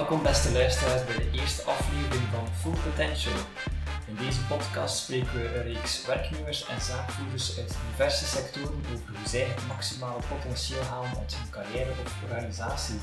[0.00, 3.38] Welkom beste luisteraars bij de eerste aflevering van Full Potential.
[4.06, 9.28] In deze podcast spreken we een reeks werknemers en zaakvoerders uit diverse sectoren over hoe
[9.28, 12.98] zij het maximale potentieel halen uit hun carrière of organisatie.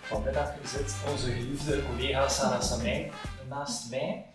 [0.00, 3.10] Vanmiddag zit onze geliefde collega Sarah Samijn
[3.48, 4.26] naast mij.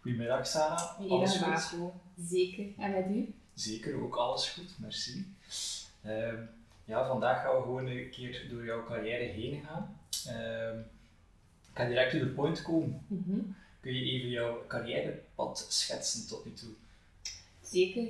[0.00, 1.10] Goedemiddag Sarah.
[1.10, 1.46] Alles goed?
[1.46, 1.94] Marco.
[2.28, 2.64] Zeker.
[2.78, 3.34] En met u?
[3.54, 5.34] Zeker, ook alles goed, merci.
[6.06, 6.32] Uh,
[6.84, 9.98] ja, vandaag gaan we gewoon een keer door jouw carrière heen gaan.
[10.26, 10.99] Uh, ik
[11.80, 13.04] ga direct to the point komen.
[13.06, 13.40] Mhm.
[13.80, 16.70] Kun je even jouw carrièrepad schetsen tot nu toe?
[17.62, 18.08] Zeker.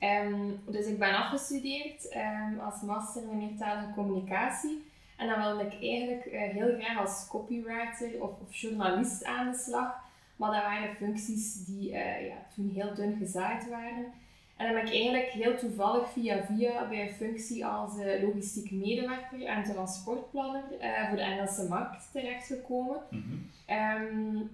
[0.00, 4.82] Um, dus ik ben afgestudeerd um, als master in meertalige communicatie.
[5.16, 9.58] En dan wilde ik eigenlijk uh, heel graag als copywriter of, of, journalist aan de
[9.58, 9.94] slag.
[10.36, 14.12] Maar dat waren functies die uh, ja, toen heel dun gezaaid waren.
[14.60, 18.70] En dan ben ik eigenlijk heel toevallig via via bij een functie als uh, logistiek
[18.70, 23.00] medewerker en transportplanner uh, voor de Engelse markt terechtgekomen.
[23.10, 24.50] Mm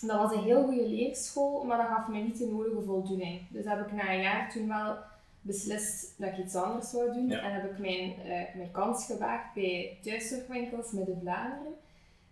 [0.00, 3.40] dat was een heel goede leerschool, maar dat gaf me niet de nodige voldoening.
[3.48, 4.96] Dus heb ik na een jaar toen wel
[5.40, 7.30] beslist dat ik iets anders zou doen.
[7.30, 11.74] En heb ik mijn, uh, mijn kans gewaagd bij thuiszorgwinkels de Vlaanderen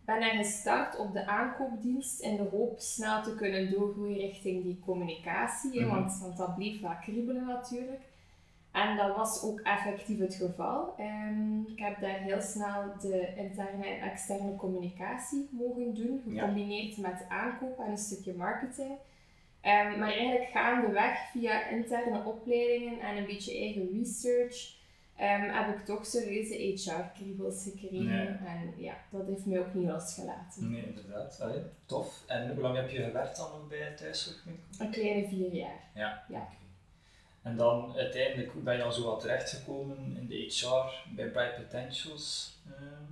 [0.05, 4.83] ben er gestart op de aankoopdienst in de hoop snel te kunnen doorgroeien richting die
[4.84, 8.00] communicatie, mm want, want dat bleef wel kriebelen natuurlijk.
[8.73, 10.95] En dat was ook effectief het geval.
[10.98, 17.27] Um, ik heb daar heel snel de interne en externe communicatie mogen doen, gecombineerd met
[17.28, 18.91] aankoop en een stukje marketing.
[18.91, 24.80] Um, maar eigenlijk gaandeweg via interne opleidingen en een beetje eigen research
[25.23, 28.39] um, heb ik toch serieuze HR-kriebels gekregen.
[28.47, 30.70] En ja, dat heeft mij ook niet losgelaten.
[30.70, 31.41] Nee, inderdaad.
[31.41, 32.23] Allee, tof.
[32.27, 34.64] En hoe lang heb je gewerkt dan nog bij thuiszorgwinkel?
[34.79, 35.81] Een kleine vier jaar.
[35.95, 36.25] Ja.
[36.29, 36.48] ja.
[37.42, 41.57] En dan uiteindelijk, hoe ben je al zo wat terechtgekomen in de HR bij Bright
[41.57, 42.57] Potentials?
[42.67, 43.03] Ehm?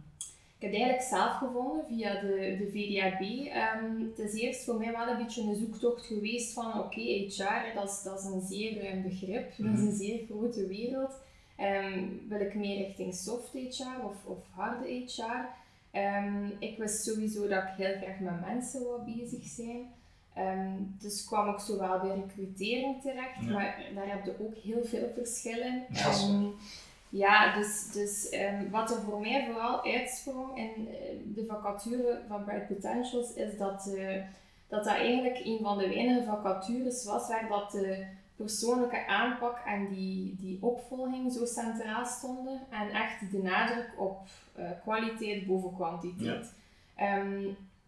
[0.61, 3.21] Ik heb het eigenlijk zelf gevonden via de, de VDAB.
[3.21, 7.01] Um, ehm, het is eerst voor mij wel een beetje een zoektocht geweest van oké,
[7.01, 9.87] HR, dat is, dat is een zeer ruim begrip, dat is mhm.
[9.87, 11.13] een zeer grote wereld.
[11.61, 15.49] Um, wil ik meer richting soft HR of, of harde HR?
[15.99, 19.93] Um, ik wist sowieso dat ik heel graag met mensen wil bezig zijn.
[20.39, 25.11] Um, dus kwam ik zowel bij recrutering terecht, maar daar heb je ook heel veel
[25.15, 25.85] verschillen.
[25.91, 26.13] Ja,
[27.09, 28.37] ja dus, dus
[28.71, 33.93] wat er voor mij vooral uitsprong in eh, de vacature van Bright Potentials is dat,
[33.97, 34.15] uh,
[34.69, 38.07] dat dat eigenlijk een van de weinige vacatures was waar dat de
[38.41, 42.61] persoonlijke aanpak en die, die opvolging zo centraal stonden.
[42.71, 44.19] En echt de nadruk op
[44.59, 46.55] uh, kwaliteit boven kwantiteit.
[46.97, 47.45] Ehm,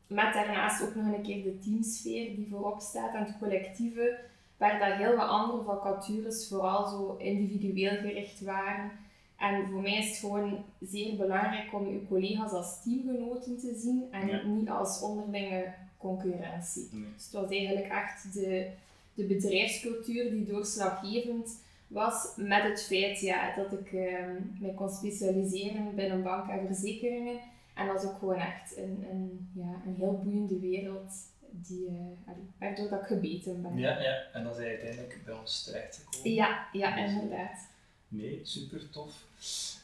[0.06, 4.18] met daarnaast ook nog een keer de teamsfeer die voorop staat en het collectieve,
[4.56, 8.90] waar dat heel wat andere vacatures vooral zo individueel gericht waren.
[9.38, 14.04] En voor mij is het gewoon zeer belangrijk om je collega's als teamgenoten te zien
[14.10, 16.88] en niet als onderlinge concurrentie.
[16.90, 18.70] Dus het was eigenlijk echt de,
[19.14, 24.26] de bedrijfscultuur die doorslaggevend was met het feit ja, dat ik uh,
[24.60, 27.40] mij kon specialiseren binnen bank en verzekeringen.
[27.74, 31.12] En dat is ook gewoon echt een, een, ja, een heel boeiende wereld
[31.50, 33.78] die, uh, waardoor dat ik gebeten ben.
[33.78, 36.32] Ja, ja, en dan is hij uiteindelijk bij ons terechtgekomen.
[36.32, 37.68] Ja, ja inderdaad.
[38.08, 39.24] Nee, super tof.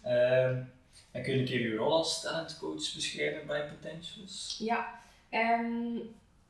[0.05, 0.49] Uh,
[1.11, 4.57] en kun je een keer je rol als talentcoach beschrijven bij Potentials?
[4.61, 5.01] Ja,
[5.31, 6.01] um,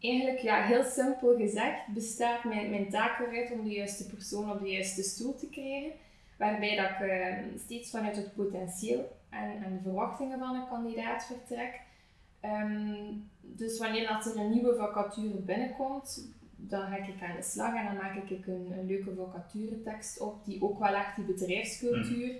[0.00, 4.60] Eigenlijk, ja, heel simpel gezegd, bestaat mijn, mijn taak eruit om de juiste persoon op
[4.60, 5.92] de juiste stoel te krijgen.
[6.36, 11.26] Waarbij dat ik uh, steeds vanuit het potentieel en, en de verwachtingen van een kandidaat
[11.26, 11.80] vertrek.
[12.44, 17.74] Um, dus wanneer dat er een nieuwe vacature binnenkomt, dan ga ik aan de slag
[17.74, 22.36] en dan maak ik een, een leuke vacaturetekst op die ook wel echt die bedrijfscultuur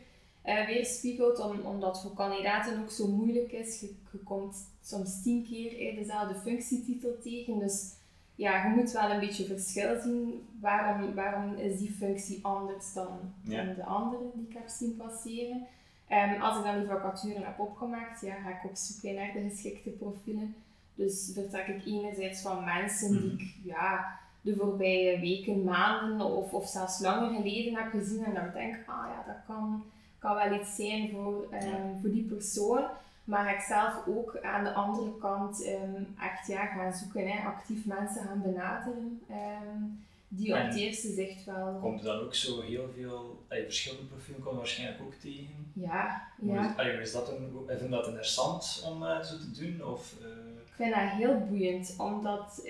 [0.49, 3.81] uh, weerspiegelt, om, omdat voor kandidaten ook zo moeilijk is.
[3.81, 7.93] Je, je komt soms tien keer dezelfde functietitel tegen, dus
[8.35, 10.47] ja, je moet wel een beetje verschil zien.
[10.61, 15.67] Waarom, waarom is die functie anders dan, dan de andere die ik heb zien passeren?
[16.11, 19.49] Um, als ik dan die vacature heb opgemaakt, ja, ga ik op zoek naar de
[19.49, 20.55] geschikte profielen.
[20.94, 26.69] Dus vertrek ik enerzijds van mensen die ik ja, de voorbije weken, maanden of, of
[26.69, 29.85] zelfs langer geleden heb gezien en dan denk ah ja, dat kan
[30.19, 32.85] kan wel iets zijn voor, um, voor die persoon.
[33.25, 37.87] Maar ik zelf ook aan de andere kant um, echt ja, gaan zoeken, hè, actief
[37.87, 39.20] mensen gaan benaderen.
[39.31, 41.79] Um, die op het eerste zicht wel.
[41.81, 45.73] Komt er dan ook zo heel veel, allee, verschillende profielen komen waarschijnlijk ook tegen?
[45.73, 46.79] Ja, ja.
[46.79, 49.85] Is, is dat een, vind je dat interessant om uh, zo te doen?
[49.87, 50.26] Of, uh...
[50.67, 52.62] Ik vind dat heel boeiend, omdat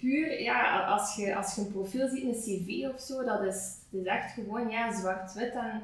[0.00, 3.74] puur, ja, als je, als je een profiel ziet, een cv of zo, dat is,
[3.90, 5.54] dat is echt gewoon ja, zwart-wit.
[5.54, 5.82] En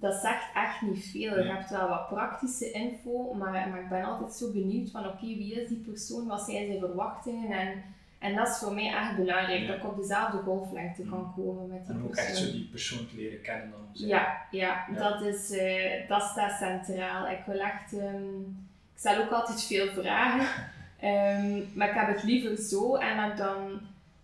[0.00, 1.38] dat zegt echt niet veel.
[1.38, 5.26] Je hebt wel wat praktische info, maar, maar ik ben altijd zo benieuwd van oké,
[5.26, 7.82] wie is die persoon, wat zijn zijn verwachtingen en,
[8.18, 11.44] en dat is voor mij echt belangrijk, dat ik op dezelfde golflengte kan mm.
[11.44, 12.24] komen met die en persoon.
[12.24, 13.88] En ook echt zo die persoon leren kennen dan.
[13.92, 17.28] Ja, ja, ja, Dat, is, uh, dat staat centraal.
[17.28, 20.46] Ik wil echt, um, ik stel ook altijd veel vragen,
[21.02, 23.80] um, maar ik heb het liever zo en dat dan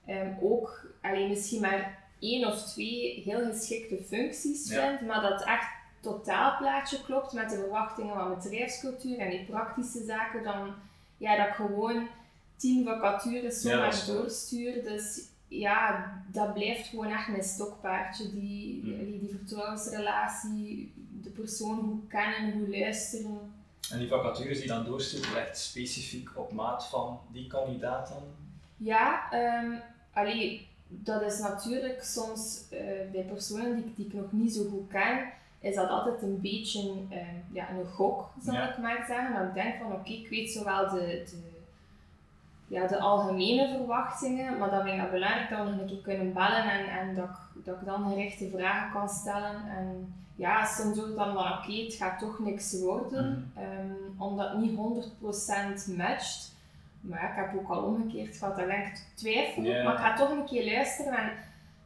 [0.09, 5.69] um, ook, alleen misschien maar één of twee heel geschikte functies vind, maar dat echt
[6.01, 10.75] totaalplaatje klopt met de verwachtingen van bedrijfscultuur en die praktische zaken, dan
[11.17, 12.09] ja, dat ik gewoon
[12.57, 14.83] tien vacatures zomaar ja, doorstuur.
[14.83, 18.31] Dus ja, dat blijft gewoon echt mijn stokpaardje.
[18.31, 19.05] Die, mm.
[19.05, 20.93] die, die vertrouwensrelatie,
[21.23, 23.55] de persoon goed kennen, goed luisteren.
[23.91, 28.23] En die vacatures die dan doorstuurt, echt specifiek op maat van die kandidaat dan?
[28.77, 29.81] Ja, um,
[30.13, 32.79] allee, dat is natuurlijk soms uh,
[33.13, 36.93] bij personen die, die ik nog niet zo goed ken, is dat altijd een beetje
[37.11, 37.19] uh,
[37.53, 39.33] ja, een gok, zal ik maar zeggen.
[39.35, 41.43] Dan denk van oké, ik weet zowel de, de,
[42.69, 46.03] ja, de algemene verwachtingen, maar dan vind ik het belangrijk dat we nog een keer
[46.03, 49.69] kunnen bellen en, en dat, ik, dat ik dan gerichte vragen kan stellen.
[49.69, 53.63] En ja, soms het dan van oké, het gaat toch niks worden, mm.
[53.63, 54.79] um, omdat het niet
[55.91, 56.55] 100% matcht.
[57.09, 60.45] Maar ik heb ook al omgekeerd gehad dat ik twijfel, maar ik ga toch een
[60.45, 61.19] keer luisteren.
[61.19, 61.33] En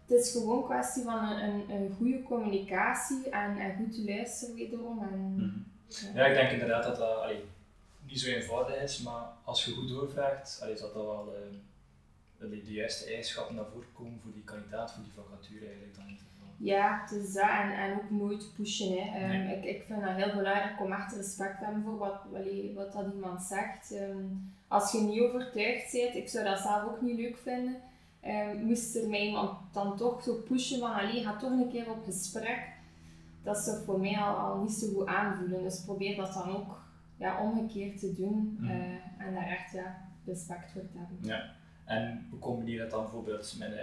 [0.07, 4.05] het is gewoon een kwestie van een, een, een goede communicatie en, en goed te
[4.05, 5.03] luisteren wederom.
[5.03, 6.17] En, mhm.
[6.17, 6.25] ja.
[6.25, 7.45] ik denk inderdaad dat dat allee,
[8.07, 12.63] niet zo eenvoudig is, maar als je goed doorvraagt, allee, dat dat wel uh, de,
[12.65, 16.19] de juiste eigenschappen naar voren komen voor die kandidaat, voor die vacature eigenlijk dan.
[16.63, 17.49] Ja, het is dat.
[17.49, 18.93] En, en ook nooit pushen.
[18.97, 19.35] Hè.
[19.35, 22.21] Um, ik, ik vind het heel belangrijk om echt respect te hebben voor wat,
[22.75, 23.91] wat dat iemand zegt.
[23.93, 27.77] Um, als je niet overtuigd bent, ik zou dat zelf ook niet leuk vinden,
[28.25, 31.91] um, moest er mij iemand dan toch zo pushen van allee, ga toch een keer
[31.91, 32.69] op gesprek.
[33.43, 35.63] Dat zou voor mij al, al niet zo goed aanvoelen.
[35.63, 36.83] Dus probeer dat dan ook
[37.17, 38.71] ja, omgekeerd te doen mm.
[38.71, 41.19] uh, en daar echt ja, respect voor te hebben.
[41.21, 41.59] Ja.
[41.85, 43.77] En hoe combineer je dat dan bijvoorbeeld met, uh,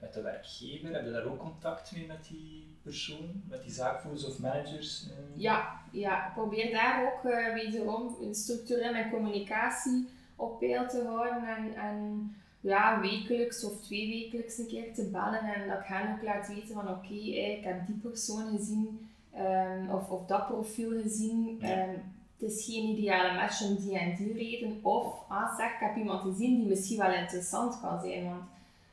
[0.00, 0.92] met de werkgever?
[0.94, 5.06] Heb je daar ook contact mee met die persoon, met die zaakvoerders of managers?
[5.06, 5.40] Uh?
[5.40, 7.22] Ja, ja, probeer daar ook
[7.54, 14.58] wederom structureel mijn communicatie op peil te houden en, en ja, wekelijks of twee wekelijks
[14.58, 17.86] een keer te bellen en dat ik hen ook laat weten van oké, ik heb
[17.86, 19.08] die persoon gezien
[19.38, 21.60] um, of, of dat profiel gezien.
[21.62, 22.02] Um,
[22.38, 24.78] het is geen ideale match om die en die reden.
[24.82, 28.24] Of, ah zeg, ik heb iemand gezien die misschien wel interessant kan zijn.
[28.24, 28.42] Want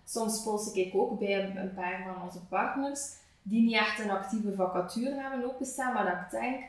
[0.06, 4.56] soms pols ik ook bij een paar van onze partners die niet echt een actieve
[4.56, 6.64] vacature hebben openstaan, maar dat ik denk,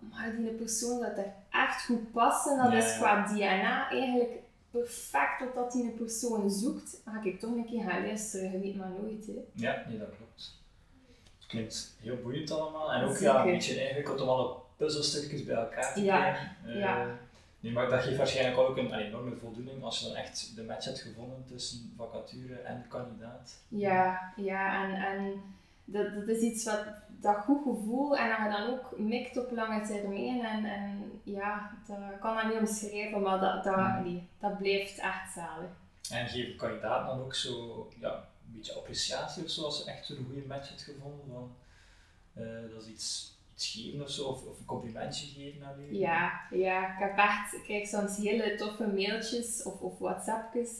[0.00, 4.30] maar die persoon dat er echt goed past en dat is qua DNA eigenlijk
[4.70, 8.58] perfect wat dat die persoon zoekt, dan ga ik toch een keer gaan luisteren, je
[8.58, 9.26] weet maar nooit.
[9.26, 9.32] Hè.
[9.52, 10.58] Ja, nee, dat klopt.
[11.38, 15.56] Het klinkt heel boeiend allemaal en ook ja, een beetje ingewikkeld om alle puzzelstukjes bij
[15.56, 16.56] elkaar te krijgen.
[16.66, 17.18] Uh, ja.
[17.60, 20.62] Nee, maar dat geeft waarschijnlijk ook een, een, enorme voldoening als je dan echt de
[20.62, 23.58] match hebt gevonden tussen vacature en kandidaat.
[23.68, 25.42] Ja, ja en, en
[25.92, 26.84] dat, dat is iets wat
[27.20, 31.70] dat goed gevoel en dat je dan ook mikt op lange termijn en, en ja,
[31.86, 34.02] dat kan dat niet omschrijven, maar dat, dat, mm.
[34.02, 35.70] nee, dat blijft echt zalig.
[36.10, 40.06] En geeft kandidaat dan ook zo ja, een beetje appreciatie of zo als je echt
[40.06, 41.26] zo'n goede match hebt gevonden?
[41.32, 41.56] Van,
[42.38, 45.98] uh, dat is iets, iets geven of zo, of, of een complimentje geven aan je?
[45.98, 50.70] Ja, ja, ik heb echt, ik krijg soms hele toffe mailtjes of, of WhatsAppjes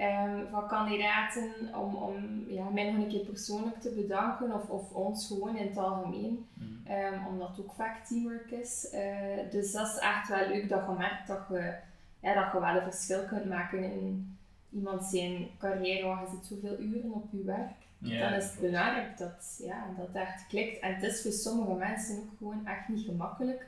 [0.00, 4.92] um, van kandidaten om, om ja, mij nog een keer persoonlijk te bedanken of, of
[4.92, 6.46] ons gewoon in het algemeen.
[6.54, 6.80] Mm.
[6.90, 8.90] Um, omdat het ook vaak teamwork is.
[8.94, 11.74] Uh, dus dat is echt wel leuk dat je merkt dat je,
[12.20, 14.36] ja, dat je wel een verschil kunt maken in
[14.70, 17.72] iemand zijn carrière, waar je zit zoveel uren op je werk.
[17.98, 20.80] dan is het belangrijk dat, ja, dat het echt klikt.
[20.80, 23.66] En het is voor sommige mensen ook gewoon echt niet gemakkelijk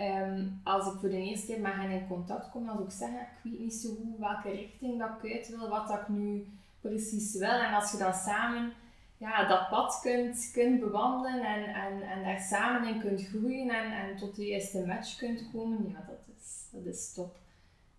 [0.00, 3.20] Um, als ik voor de eerste keer met hen in contact kom, zou ik zeggen,
[3.20, 6.46] ik weet niet zo goed welke richting dat ik uit wil, wat dat ik nu
[6.80, 7.48] precies wil.
[7.48, 8.72] En als je dan samen
[9.20, 13.92] ja, dat pad kunt, kunt bewandelen en, en, en daar samen in kunt groeien en,
[13.92, 17.36] en tot de eerste match kunt komen, ja, dat is, dat is top.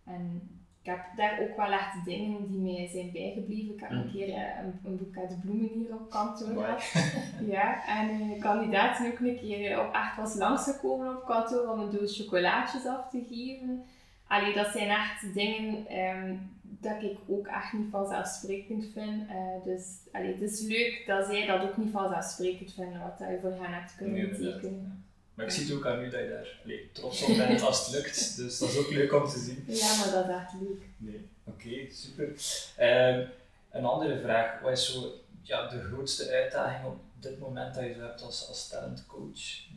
[0.03, 0.50] En
[0.83, 3.73] ik heb daar ook wel echt dingen die mij zijn bijgebleven.
[3.73, 4.11] Ik heb een mm.
[4.11, 6.83] keer eh, een, een boeket bloemen hier op kantoor gehad.
[7.55, 11.91] ja, en een kandidaat ook een keer op echt was langsgekomen op kantoor om een
[11.91, 13.83] doos chocolaatjes af te geven.
[14.27, 19.29] Allee, dat zijn echt dingen um, dat ik ook echt niet vanzelfsprekend vind.
[19.29, 23.38] Uh, dus allee, het is leuk dat zij dat ook niet vanzelfsprekend vinden, wat je
[23.41, 25.05] voor hen hebt kunnen betekenen.
[25.33, 27.85] Maar ik zie het ook aan u dat je daar nee, trots op bent als
[27.85, 28.35] het lukt.
[28.35, 29.63] Dus dat is ook leuk om te zien.
[29.67, 30.81] Ja, maar dat is echt leuk.
[30.97, 32.27] Nee, oké, super.
[32.79, 33.27] Uh,
[33.71, 34.59] een andere vraag.
[34.61, 38.47] Wat is zo ja, de grootste uitdaging op dit moment dat je zo hebt als,
[38.47, 39.69] als talentcoach?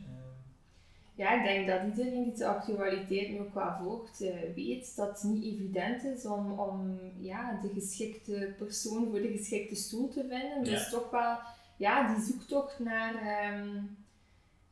[1.15, 5.07] Ja, ik denk dat iedereen die de actualiteit nu ook wel volgt, uh, weet dat
[5.07, 10.25] het niet evident is om, om ja, de geschikte persoon voor de geschikte stoel te
[10.29, 10.63] vinden.
[10.63, 11.37] Dus toch wel
[11.77, 13.77] ja, die zoektocht naar, ehm,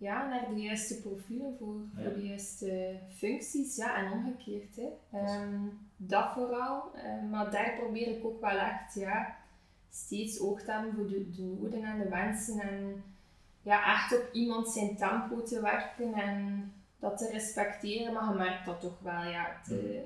[0.03, 3.75] ja, naar de juiste profielen voor, voor de juiste functies.
[3.75, 4.75] Ja, en omgekeerd.
[4.75, 5.41] Hè.
[5.43, 6.91] Um, dat vooral.
[6.95, 9.35] Uh, maar daar probeer ik ook wel echt ja,
[9.89, 12.59] steeds oog te hebben voor de, de noden en de wensen.
[12.59, 13.03] En,
[13.61, 18.13] ja, echt op iemand zijn tempo te werken en dat te respecteren.
[18.13, 19.61] Maar je merkt dat toch wel, ja.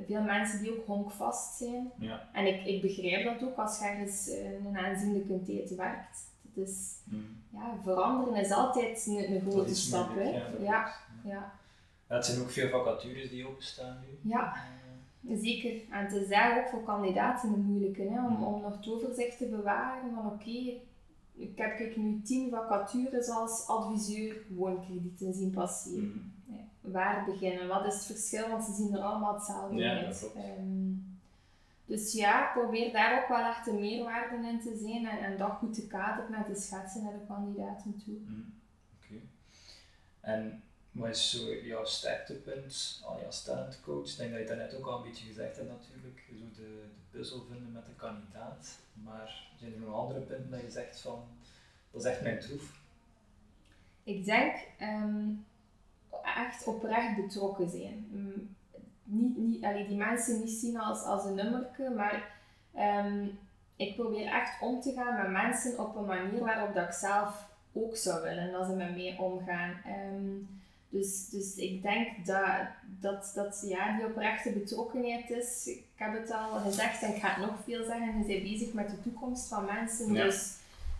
[0.07, 1.91] veel mensen die ook honkvast zijn.
[1.99, 2.29] Ja.
[2.33, 6.35] En ik, ik begrijp dat ook als je ergens uh, een aanzienlijke tijd werkt.
[6.57, 7.01] Dus
[7.49, 10.15] ja, veranderen is altijd een, een grote stap.
[10.15, 10.29] Hè?
[10.29, 11.53] Ja, ja, ja.
[12.07, 14.29] Het zijn ook veel vacatures die openstaan nu.
[14.29, 14.53] Ja.
[14.53, 15.37] Eh.
[15.39, 15.81] Zeker.
[15.91, 19.37] En het is daar ook voor kandidaten een moeilijke, hè, om, om nog het overzicht
[19.37, 20.73] te bewaren van oké,
[21.35, 26.33] ik heb ik nu tien vacatures als adviseur woonkredieten zien passeren.
[26.47, 26.91] Mm.
[26.93, 27.67] waar beginnen?
[27.67, 28.49] Wat is het verschil?
[28.49, 30.31] Want ze zien er allemaal hetzelfde uit.
[30.35, 30.91] Ehm,
[31.87, 35.51] dus ja, probeer daar ook wel echt een meerwaarde in te zien en, en dat
[35.51, 38.17] goed te kaderen met de schetsen naar de kandidaten toe.
[38.25, 38.53] Mm.
[38.97, 39.21] Oké.
[40.19, 44.09] En wat is zo jouw sterktepunt als talentcoach?
[44.09, 46.61] Ik denk dat je dat net ook al een beetje gezegd hebt natuurlijk, zo de,
[46.61, 48.79] de puzzel vinden met de kandidaat.
[48.93, 51.23] Maar zijn er nog andere punten dat je zegt van,
[51.91, 52.81] dat is echt mijn troef?
[54.03, 55.29] Ik denk ehm,
[56.23, 58.07] echt oprecht betrokken zijn.
[58.11, 58.55] Mm,
[59.07, 62.31] niet, niet, allee, die mensen niet zien als, als een nummerke, maar
[62.73, 63.25] ehm,
[63.75, 67.45] ik probeer echt om te gaan met mensen op een manier waarop dat ik zelf
[67.73, 69.75] ook zou willen dat ze met mij omgaan.
[70.13, 70.47] Um,
[70.89, 72.67] dus, dus ik denk dat,
[72.99, 75.67] dat, dat ja, die oprechte betrokkenheid is.
[75.67, 78.17] Ik heb het al gezegd en ik ga het nog veel zeggen.
[78.17, 80.13] Je bent bezig met de toekomst van mensen.
[80.13, 80.53] Dus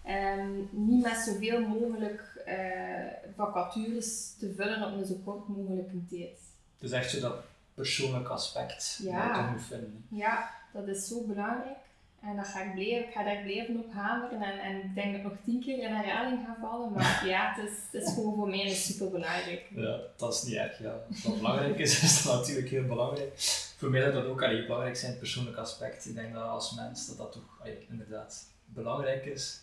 [0.08, 6.38] um, niet met zoveel mogelijk uh, vacatures te vullen op een zo kort mogelijke tijd.
[6.80, 7.36] Dus echt zo dat
[7.78, 9.50] persoonlijk aspect ja.
[9.52, 10.06] moet vinden.
[10.10, 11.78] Ja, dat is zo belangrijk.
[12.22, 15.14] En dat ga ik, blijven, ik ga daar blijven op hameren en, en ik denk
[15.14, 18.36] dat nog tien keer in herhaling ga vallen, maar ja, het is, het is gewoon
[18.36, 19.66] voor mij super belangrijk.
[19.76, 20.80] Ja, dat is niet erg.
[20.80, 21.00] Ja.
[21.10, 23.34] Als dat belangrijk is, is dat natuurlijk heel belangrijk.
[23.78, 26.06] Voor mij zou dat ook allee, belangrijk zijn, het persoonlijk aspect.
[26.06, 29.62] Ik denk dat als mens dat dat toch allee, inderdaad belangrijk is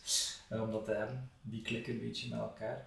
[0.50, 1.30] uh, om dat te hebben.
[1.42, 2.86] Die klikken een beetje met elkaar.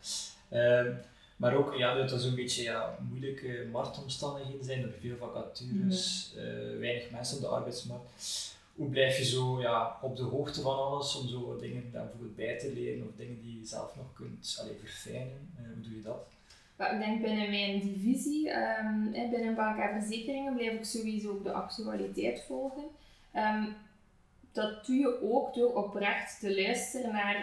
[0.49, 0.95] Uh,
[1.37, 4.83] maar ook ja, dat er zo'n beetje ja, moeilijke marktomstandigheden zijn.
[4.83, 6.79] Er veel vacatures, mm -hmm.
[6.79, 11.15] weinig mensen op de arbeidsmarkt hoe blijf je zo ja, op de hoogte van alles
[11.15, 14.75] om zo dingen bijvoorbeeld bij te leren of dingen die je zelf nog kunt allee,
[14.83, 15.49] verfijnen?
[15.59, 16.27] Uh, hoe doe je dat?
[16.91, 21.51] ik denk binnen mijn divisie, um, binnen bank en verzekeringen, blijf ik sowieso ook de
[21.51, 22.83] actualiteit volgen.
[23.35, 23.75] Um,
[24.51, 27.35] dat doe je ook door oprecht te luisteren naar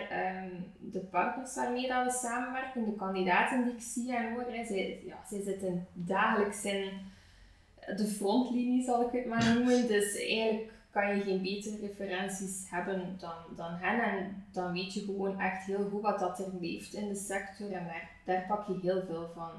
[0.44, 4.46] um, de partners waarmee dat we samenwerken, de kandidaten die ik zie en hoor.
[4.48, 4.64] Hè.
[4.64, 6.90] Zij, ja, zij zitten dagelijks in
[7.96, 9.86] de frontlinie, zal ik het maar noemen.
[9.94, 14.02] Dus eigenlijk kan je geen betere referenties hebben dan, dan hen.
[14.02, 17.72] En dan weet je gewoon echt heel goed wat dat er leeft in de sector.
[17.72, 19.50] En daar, daar pak je heel veel van,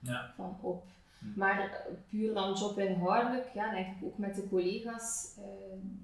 [0.00, 0.32] ja.
[0.36, 0.84] van op.
[1.18, 1.26] Hm.
[1.38, 5.36] Maar puur dan jobinhoudelijk, ja, denk ik ook met de collega's.
[5.38, 5.44] Uh,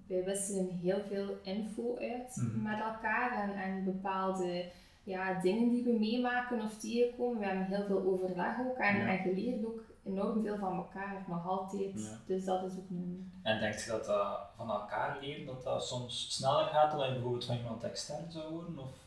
[0.06, 2.62] wij wisselen heel veel info uit hm.
[2.62, 4.70] met elkaar en, en bepaalde
[5.04, 7.38] ja, dingen die we meemaken of tegenkomen.
[7.38, 9.06] We hebben heel veel overleg ook en, ja.
[9.06, 12.18] en geleerd ook enorm veel van elkaar, nog altijd.
[12.26, 13.32] Dus dat is ook een...
[13.42, 17.12] En denk je dat dat van elkaar leren, dat dat soms sneller gaat dan je
[17.12, 18.78] bijvoorbeeld van iemand extern zou horen?
[18.78, 19.01] Of?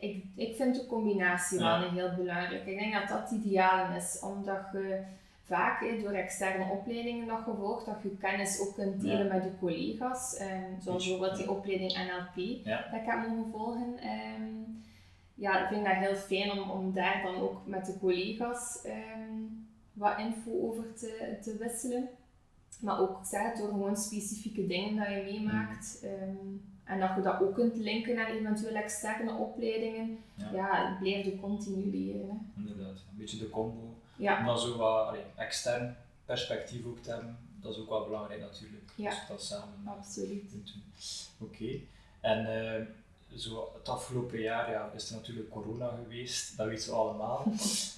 [0.00, 2.66] Ik, ik vind de combinatie wel een heel belangrijk.
[2.66, 5.02] Ik denk dat dat ideaal is, omdat je
[5.44, 10.40] vaak door externe opleidingen dat gevolgd, dat je kennis ook kunt delen met je collega's.
[10.40, 13.94] Um, zoals bijvoorbeeld die opleiding NLP, dat ik heb mogen volgen.
[14.38, 14.82] Um,
[15.34, 19.68] ja, ik vind dat heel fijn om, om daar dan ook met de collega's um,
[19.92, 22.08] wat info over te, te wisselen.
[22.80, 26.04] Maar ook zeg, door gewoon specifieke dingen dat je meemaakt.
[26.04, 30.18] Um, en dat je dat ook kunt linken naar eventueel externe opleidingen.
[30.34, 32.28] Ja, ja blijf je continu leren.
[32.28, 32.60] Hè.
[32.60, 33.94] Inderdaad, een beetje de combo.
[34.16, 34.38] Ja.
[34.38, 38.40] Om dan zo wat allee, extern perspectief ook te hebben, dat is ook wel belangrijk
[38.40, 38.92] natuurlijk.
[38.94, 40.52] Ja, dus dat samen absoluut.
[41.38, 41.80] Oké.
[42.20, 46.96] En uh, zo het afgelopen jaar ja, is er natuurlijk corona geweest, dat weten we
[46.96, 47.44] allemaal.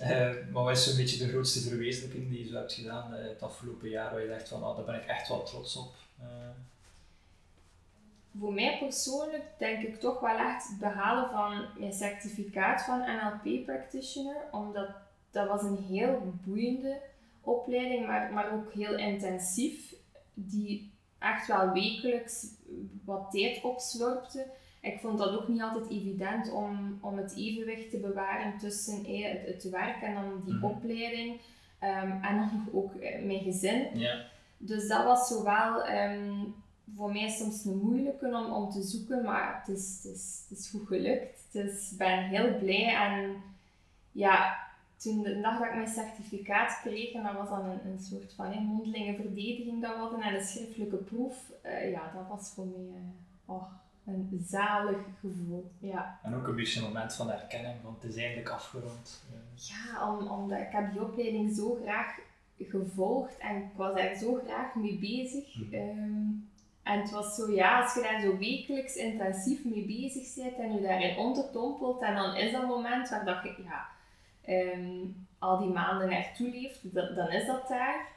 [0.00, 0.08] uh,
[0.52, 3.42] maar wat is zo'n beetje de grootste verwezenlijking die je zo hebt gedaan uh, het
[3.42, 5.94] afgelopen jaar, waar je dacht van, oh, daar ben ik echt wel trots op?
[8.38, 13.64] Voor mij persoonlijk denk ik toch wel echt het behalen van mijn certificaat van NLP
[13.64, 14.88] Practitioner, omdat
[15.30, 17.00] dat was een heel boeiende
[17.40, 19.94] opleiding, maar, maar ook heel intensief,
[20.34, 22.46] die echt wel wekelijks
[23.04, 24.46] wat tijd opslorpte.
[24.80, 29.32] Ik vond dat ook niet altijd evident om, om het evenwicht te bewaren tussen eh,
[29.32, 30.64] het, het werk en dan die Mhm.
[30.64, 31.40] opleiding.
[31.78, 33.98] ehm, en dan ook eh, mijn gezin.
[33.98, 34.24] Ja.
[34.58, 36.32] Dus dat was zowel ehm,
[36.96, 40.58] voor mij soms een moeilijke om, om te zoeken, maar het is, het is, het
[40.58, 41.46] is goed gelukt.
[41.50, 43.36] Dus ik ben heel blij en
[44.12, 44.58] ja,
[44.96, 48.32] toen de dag dat ik mijn certificaat kreeg, en dat was dan een, een soort
[48.32, 52.52] van hè, mondelinge verdediging dat we hadden en een schriftelijke proef, eh, ja, dat was
[52.54, 53.62] voor mij eh, oh,
[54.04, 55.70] een zalig gevoel.
[55.78, 56.18] Ja.
[56.22, 59.22] En ook een beetje een moment van herkenning, want het is eindelijk afgerond.
[59.30, 62.18] Eh, Ja, om, omdat ik heb die opleiding zo graag
[62.58, 65.56] gevolgd en ik was daar zo graag mee bezig.
[65.56, 65.74] Mhm.
[65.74, 66.30] Ehm,
[66.82, 70.74] en het was zo, ja, als je daar zo wekelijks intensief mee bezig bent en
[70.74, 73.86] je daarin onderdompelt, en dan is dat moment waar dat je ja,
[74.44, 74.98] ehm,
[75.38, 78.10] al die maanden naartoe leeft, dat, dan is dat daar.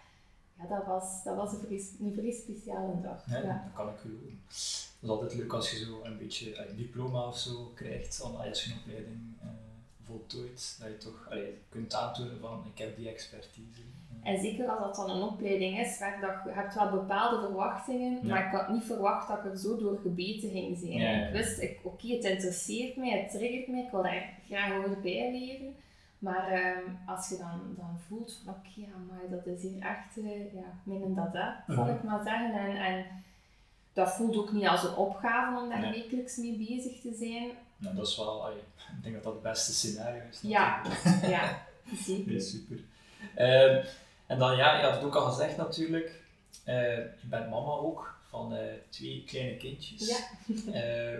[0.59, 3.23] Ja, dat was, dat was een, vrij, een vrij speciale dag.
[3.29, 3.43] Ja, Ja.
[3.43, 4.39] dat kan ik geloven.
[4.47, 8.63] Het is altijd leuk als je zo een beetje een diploma of zo krijgt, als
[8.63, 9.47] je een opleiding eh,
[10.03, 13.81] voltooit, dat je toch allee, kunt aantonen van ik heb die expertise.
[14.25, 18.19] En zeker als dat dan een opleiding is, waar dat, je hebt wel bepaalde verwachtingen,
[18.21, 18.33] Ja.
[18.33, 20.91] maar ik had niet verwacht dat ik er zo door gebeten ging zijn.
[20.91, 21.25] Ja, ja.
[21.25, 25.01] Ik wist, ik- oké, het interesseert mij, het triggert mij, ik wil daar graag over
[25.01, 25.75] bijleren.
[26.19, 30.17] Maar ehm, als je dan, dan voelt van oké, ja, maar dat is hier echt,
[30.17, 31.93] eh, ja, mijn dada, zal Mhm.
[31.95, 32.53] ik maar zeggen.
[32.53, 33.05] En, en
[33.93, 35.91] dat voelt ook niet als een opgave om daar Nee.
[35.91, 37.49] wekelijks mee bezig te zijn.
[37.77, 40.39] nou, dat is wel, ik denk dat dat het beste scenario is.
[40.41, 40.81] Ja.
[40.83, 41.25] natuurlijk.
[41.27, 41.61] Ja,
[42.07, 42.31] zeker.
[42.31, 42.79] Nee, super.
[43.35, 43.85] Ehm,
[44.25, 46.21] en dan ja, je had het ook al gezegd natuurlijk,
[46.63, 50.07] eh, je bent mama ook van eh, twee kleine kindjes.
[50.07, 50.17] Ja.
[50.73, 51.19] Eh,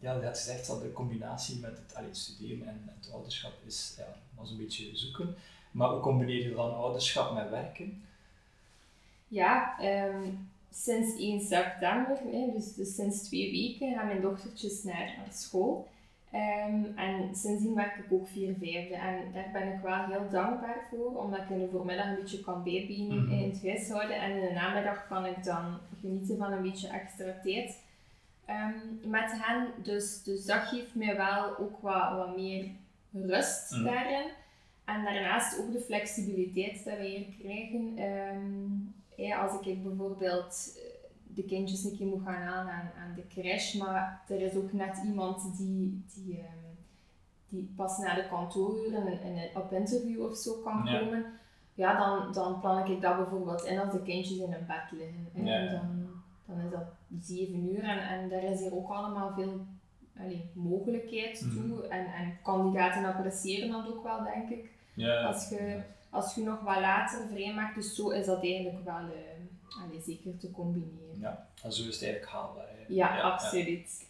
[0.00, 3.52] ja, je had gezegd dat de combinatie met het, allee, het studeren en het ouderschap
[3.66, 5.36] is, ja, was een beetje zoeken.
[5.70, 8.04] Maar hoe combineer je dan ouderschap met werken?
[9.28, 10.30] Ja, ehm,
[10.72, 15.88] sinds 1 september, hè, dus, dus sinds twee weken, gaan mijn dochtertjes naar, naar school.
[16.32, 18.94] Ehm, en sindsdien werk ik ook vier vijfde.
[18.94, 22.40] En daar ben ik wel heel dankbaar voor, omdat ik in de voormiddag een beetje
[22.40, 23.32] kan bijbenen Mhm.
[23.32, 24.20] in het huishouden.
[24.20, 27.78] En in de namiddag kan ik dan genieten van een beetje extra tijd
[28.44, 28.74] ehm,
[29.10, 29.68] met hen.
[29.82, 32.70] Dus, dus dat geeft mij wel ook wat, wat meer
[33.12, 33.84] rust Mhm.
[33.84, 34.26] daarin.
[34.84, 37.92] En daarnaast ook de flexibiliteit dat we hier krijgen.
[37.96, 40.87] Ehm, ja, als ik bijvoorbeeld eh,
[41.38, 44.72] de kindjes een keer moet gaan halen aan, aan de crash, maar er is ook
[44.72, 46.66] net iemand die, die, ehm,
[47.48, 50.98] die pas na de kantooruren en, en op interview of zo kan Ja.
[50.98, 51.24] komen,
[51.74, 55.28] ja, dan, dan plan ik dat bijvoorbeeld in als de kindjes in een bed liggen.
[55.32, 55.42] hè.
[55.42, 55.58] Ja.
[55.58, 56.06] En dan,
[56.46, 56.86] dan is dat
[57.20, 59.66] zeven uur en, en daar is hier ook allemaal veel
[60.18, 61.54] allee, mogelijkheid Mhm.
[61.68, 61.86] toe.
[61.88, 64.70] En, en kandidaten appreciëren dat ook wel, denk ik.
[64.94, 68.94] Ja, Als je, als je nog wat later vrijmaakt, dus zo is dat eigenlijk wel
[68.96, 69.36] eh,
[69.68, 71.18] allee, zeker te combineren.
[71.20, 72.68] ja, en zo is het eigenlijk haalbaar.
[72.68, 72.84] hè.
[72.88, 74.06] Ja, absoluut.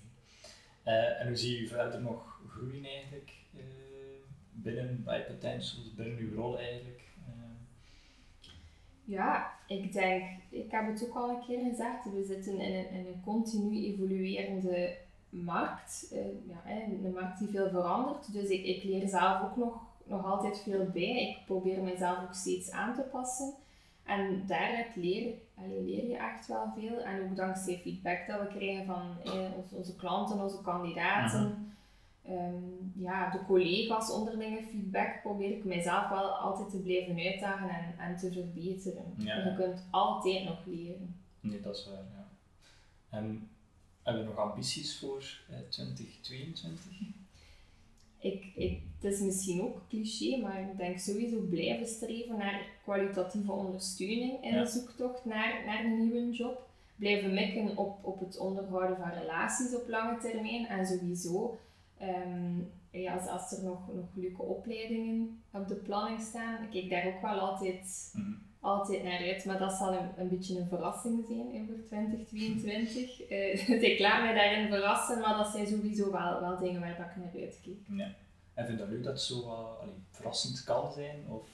[0.83, 3.61] Eh, en hoe zie je verder nog groeien eigenlijk eh,
[4.53, 7.03] binnen bij Potentials, binnen uw rol eigenlijk?
[7.27, 7.33] Eh,
[9.05, 12.90] Ja, ik denk, ik heb het ook al een keer gezegd, we zitten in een,
[12.90, 14.97] in een continu evoluerende
[15.29, 16.14] markt.
[16.49, 20.59] Ja, een markt die veel verandert, dus ik, ik leer zelf ook nog, nog altijd
[20.59, 21.29] veel bij.
[21.29, 23.55] Ik probeer mezelf ook steeds aan te passen.
[24.05, 27.01] En daaruit leer, allee, leer je echt wel veel.
[27.01, 31.73] En ook dankzij feedback dat we krijgen van eh, onze, onze klanten, onze kandidaten.
[32.25, 32.62] Ehm,
[32.94, 38.16] ja, de collega's onderlinge feedback probeer ik mijzelf wel altijd te blijven uitdagen en, en
[38.16, 39.14] te verbeteren.
[39.16, 39.35] Ja.
[39.35, 41.16] Je kunt altijd nog leren.
[41.40, 42.29] nee, dat is waar, ja.
[43.09, 43.49] En
[44.03, 47.18] hebben we nog ambities voor eh, 2022?
[48.21, 53.53] Ik, ik, het is misschien ook cliché, maar ik denk sowieso blijven streven naar kwalitatieve
[53.53, 54.63] ondersteuning in Ja.
[54.63, 56.67] de zoektocht naar, naar een nieuwe job.
[56.97, 61.59] Blijven mikken op, op het onderhouden van relaties op lange termijn en sowieso
[61.99, 62.59] ehm,
[62.91, 67.15] ja, als, als er nog, nog leuke opleidingen op de planning staan, ik kijk daar
[67.15, 68.33] ook wel altijd, Mhm.
[68.61, 69.44] Altijd naar uit.
[69.44, 73.16] Maar dat zal een, een beetje een verrassing zijn hè, voor 2022.
[73.29, 76.97] Eh, dus ik laat mij daarin verrassen, maar dat zijn sowieso wel, wel dingen waar
[76.97, 77.77] dat ik naar uitkijk.
[77.88, 78.14] Ja.
[78.55, 79.40] En vind je dat leuk dat het zo
[79.81, 81.25] allee, verrassend kan zijn?
[81.29, 81.47] Of?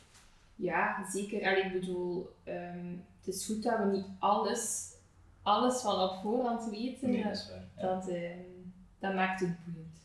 [0.56, 1.46] Ja, zeker.
[1.48, 2.86] Allee, ik bedoel, ehm,
[3.24, 4.92] het is goed dat we niet alles,
[5.42, 7.10] alles van op voorhand weten.
[7.10, 7.64] Nee, dat is waar.
[7.76, 7.94] Ja.
[7.94, 8.38] dat, ehm,
[8.98, 9.96] dat maakt het boeiend.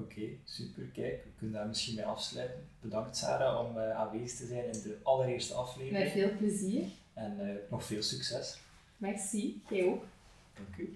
[0.00, 0.82] Oké, super.
[0.82, 2.62] Kijk, we kunnen daar misschien mee afsluiten.
[2.80, 6.04] Bedankt Sarah om eh, aanwezig te zijn in de allereerste aflevering.
[6.04, 6.82] Met veel plezier.
[7.14, 8.58] En eh, nog veel succes.
[8.96, 9.62] Merci.
[9.68, 10.04] Jij ook.
[10.54, 10.94] Dank u.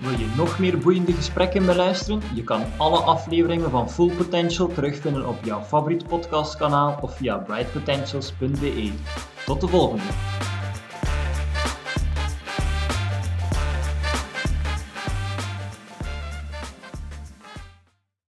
[0.00, 2.22] Wil je nog meer boeiende gesprekken beluisteren?
[2.34, 8.92] Je kan alle afleveringen van Full Potential terugvinden op jouw favoriet podcastkanaal of via brightpotentials.be.
[9.44, 10.04] Tot de volgende!